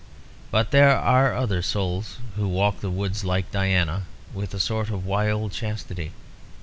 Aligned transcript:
But 0.49 0.71
there 0.71 0.97
are 0.97 1.35
other 1.35 1.61
souls 1.61 2.17
who 2.35 2.47
walk 2.47 2.79
the 2.79 2.89
woods 2.89 3.23
like 3.23 3.51
Diana, 3.51 4.07
with 4.33 4.51
a 4.55 4.59
sort 4.59 4.89
of 4.89 5.05
wild 5.05 5.51
chastity. 5.51 6.11